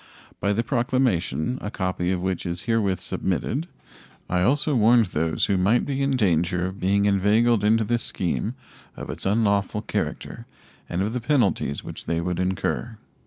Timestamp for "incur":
12.39-12.97